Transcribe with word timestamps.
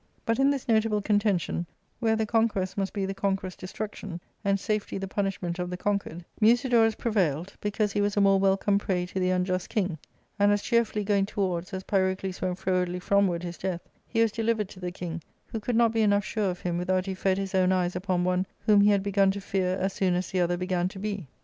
But 0.25 0.39
in 0.39 0.49
this 0.49 0.67
notable 0.67 0.99
contention, 0.99 1.67
where 1.99 2.15
the 2.15 2.25
conquest 2.25 2.75
must 2.75 2.91
be 2.91 3.05
the 3.05 3.13
conqueror's 3.13 3.55
destruction, 3.55 4.19
and 4.43 4.59
safety 4.59 4.97
the 4.97 5.07
punishment 5.07 5.59
of 5.59 5.69
the 5.69 5.77
conquered, 5.77 6.25
Musidorus 6.41 6.95
prevailed, 6.95 7.53
because 7.61 7.91
he 7.91 8.01
was 8.01 8.17
a 8.17 8.21
more 8.21 8.39
welcome 8.39 8.79
prey 8.79 9.05
to 9.05 9.19
the 9.19 9.29
unjust 9.29 9.69
king; 9.69 9.99
and 10.39 10.51
as 10.51 10.63
cheerfully 10.63 11.03
going 11.03 11.27
towards, 11.27 11.71
as 11.71 11.83
Pyrocles 11.83 12.41
went 12.41 12.57
frowardly 12.57 12.99
fromward 12.99 13.43
his 13.43 13.59
death, 13.59 13.81
he 14.07 14.23
was 14.23 14.31
delivered 14.31 14.69
to 14.69 14.79
the 14.79 14.89
king, 14.91 15.21
who 15.51 15.59
could 15.59 15.75
not 15.75 15.91
be 15.93 16.01
enough 16.01 16.25
sure 16.25 16.49
of 16.49 16.61
him 16.61 16.79
without 16.79 17.05
he 17.05 17.13
fed 17.13 17.37
his 17.37 17.53
own 17.53 17.71
eyes 17.71 17.95
upon 17.95 18.23
one 18.23 18.47
whom 18.61 18.81
he 18.81 18.89
had 18.89 19.03
began 19.03 19.29
to 19.29 19.39
fear 19.39 19.75
as 19.75 19.93
soon 19.93 20.15
as 20.15 20.31
the 20.31 20.39
other 20.39 20.57
began 20.57 20.87
to 20.87 20.97
be. 20.97 21.27